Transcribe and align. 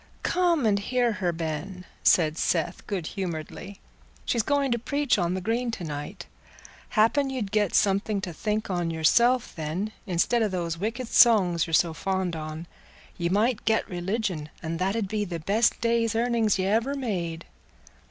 "Come 0.23 0.65
and 0.65 0.79
hear 0.79 1.11
her, 1.11 1.31
Ben," 1.31 1.85
said 2.01 2.35
Seth, 2.35 2.87
good 2.87 3.05
humouredly; 3.05 3.79
"she's 4.25 4.41
going 4.41 4.71
to 4.71 4.79
preach 4.79 5.19
on 5.19 5.35
the 5.35 5.41
Green 5.41 5.69
to 5.69 5.83
night; 5.83 6.25
happen 6.89 7.29
ye'd 7.29 7.51
get 7.51 7.75
something 7.75 8.19
to 8.21 8.33
think 8.33 8.71
on 8.71 8.89
yourself 8.89 9.53
then, 9.55 9.91
instead 10.07 10.41
o' 10.41 10.47
those 10.47 10.79
wicked 10.79 11.07
songs 11.07 11.67
you're 11.67 11.75
so 11.75 11.93
fond 11.93 12.35
on. 12.35 12.65
Ye 13.19 13.29
might 13.29 13.63
get 13.63 13.87
religion, 13.87 14.49
and 14.63 14.79
that 14.79 14.95
'ud 14.95 15.07
be 15.07 15.23
the 15.23 15.39
best 15.39 15.79
day's 15.81 16.15
earnings 16.15 16.57
y' 16.57 16.63
ever 16.65 16.95
made." 16.95 17.45